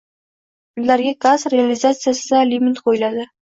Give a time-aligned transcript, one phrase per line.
[0.83, 3.31] Ularga gaz realizatsiyasida limit qoʻyiladi.